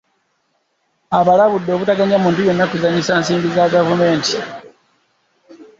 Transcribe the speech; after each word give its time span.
Abalabude 1.19 1.71
obutaganya 1.73 2.17
muntu 2.23 2.39
yenna 2.47 2.65
kuzannyisa 2.71 3.13
nsimbi 3.21 3.47
za 3.55 3.63
gavumenti. 3.73 4.35